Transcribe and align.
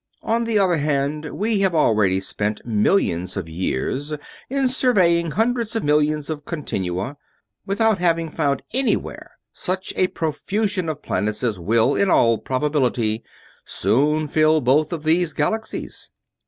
On 0.23 0.45
the 0.45 0.57
other, 0.57 1.31
we 1.31 1.59
have 1.59 1.75
already 1.75 2.19
spent 2.19 2.65
millions 2.65 3.37
of 3.37 3.47
years 3.47 4.11
in 4.49 4.67
surveying 4.67 5.29
hundreds 5.29 5.75
of 5.75 5.83
millions 5.83 6.27
of 6.27 6.43
continua, 6.43 7.17
without 7.67 7.99
having 7.99 8.31
found 8.31 8.63
anywhere 8.73 9.33
such 9.53 9.93
a 9.95 10.07
profusion 10.07 10.89
of 10.89 11.03
planets 11.03 11.43
as 11.43 11.59
will, 11.59 11.93
in 11.93 12.09
all 12.09 12.39
probability, 12.39 13.23
soon 13.63 14.27
fill 14.27 14.59
both 14.59 14.91
of 14.91 15.03
these 15.03 15.33
galaxies. 15.33 16.09